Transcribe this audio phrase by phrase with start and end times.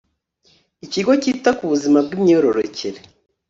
[0.85, 2.99] ikigo cyita ku buzima bw imyororokere